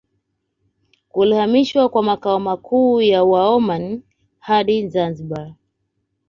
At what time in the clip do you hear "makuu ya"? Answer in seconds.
2.39-3.23